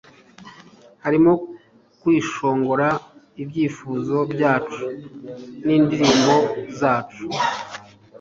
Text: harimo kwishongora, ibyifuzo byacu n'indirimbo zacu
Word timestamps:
harimo 1.03 1.31
kwishongora, 2.01 2.87
ibyifuzo 3.41 4.17
byacu 4.33 4.83
n'indirimbo 5.65 6.35
zacu 6.79 7.25